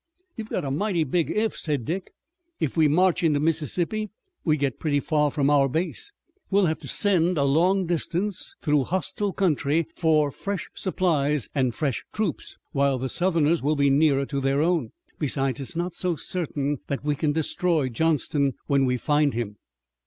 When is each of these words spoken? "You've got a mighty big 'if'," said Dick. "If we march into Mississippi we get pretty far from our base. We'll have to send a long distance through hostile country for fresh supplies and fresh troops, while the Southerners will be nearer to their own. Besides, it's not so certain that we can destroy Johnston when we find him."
"You've 0.35 0.49
got 0.49 0.65
a 0.65 0.71
mighty 0.71 1.03
big 1.03 1.29
'if'," 1.29 1.55
said 1.55 1.85
Dick. 1.85 2.11
"If 2.59 2.75
we 2.75 2.87
march 2.87 3.21
into 3.21 3.39
Mississippi 3.39 4.09
we 4.43 4.57
get 4.57 4.79
pretty 4.79 4.99
far 4.99 5.29
from 5.29 5.51
our 5.51 5.69
base. 5.69 6.11
We'll 6.49 6.65
have 6.65 6.79
to 6.79 6.87
send 6.87 7.37
a 7.37 7.43
long 7.43 7.85
distance 7.85 8.55
through 8.63 8.85
hostile 8.85 9.31
country 9.31 9.85
for 9.95 10.31
fresh 10.31 10.67
supplies 10.73 11.49
and 11.53 11.75
fresh 11.75 12.03
troops, 12.11 12.57
while 12.71 12.97
the 12.97 13.09
Southerners 13.09 13.61
will 13.61 13.75
be 13.75 13.91
nearer 13.91 14.25
to 14.25 14.41
their 14.41 14.59
own. 14.63 14.91
Besides, 15.19 15.59
it's 15.59 15.75
not 15.75 15.93
so 15.93 16.15
certain 16.15 16.79
that 16.87 17.05
we 17.05 17.13
can 17.13 17.31
destroy 17.33 17.87
Johnston 17.87 18.53
when 18.65 18.85
we 18.85 18.97
find 18.97 19.35
him." 19.35 19.57